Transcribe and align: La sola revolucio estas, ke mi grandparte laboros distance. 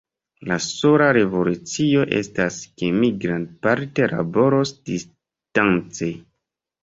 La 0.51 0.55
sola 0.67 1.09
revolucio 1.17 2.05
estas, 2.19 2.55
ke 2.81 2.89
mi 3.03 3.11
grandparte 3.25 4.09
laboros 4.15 4.71
distance. 4.91 6.11